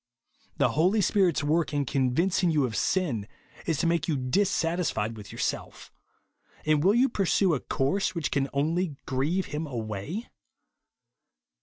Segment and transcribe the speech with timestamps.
[0.57, 3.27] The Holy Spirit's work in convincing you of sin,
[3.67, 5.93] is to make you dissatisfied with your self;
[6.65, 10.29] and vv^ill you pursue a course which can only grieve him away?